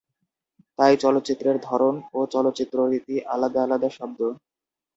তাই 0.79 0.93
চলচ্চিত্রের 0.97 1.57
ধরন 1.61 1.95
ও 2.13 2.19
চলচ্চিত্ররীতি 2.33 3.15
আলাদা 3.33 3.59
আলাদা 3.63 3.89
শব্দ। 3.89 4.19